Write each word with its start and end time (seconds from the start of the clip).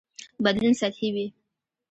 بدلون 0.43 0.73
سطحي 0.81 1.09
وي. 1.15 1.25